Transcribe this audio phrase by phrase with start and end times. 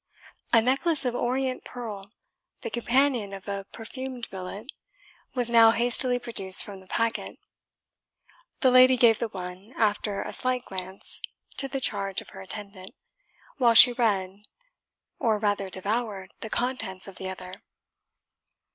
[0.51, 2.11] A necklace of orient pearl,
[2.61, 4.65] the companion of a perfumed billet,
[5.35, 7.37] was now hastily produced from the packet.
[8.61, 11.21] The lady gave the one, after a slight glance,
[11.57, 12.95] to the charge of her attendant,
[13.57, 14.41] while she read,
[15.19, 17.61] or rather devoured, the contents of the other.